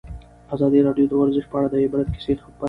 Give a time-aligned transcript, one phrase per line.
[0.55, 2.59] ازادي راډیو د ورزش په اړه د عبرت کیسې خبر کړي.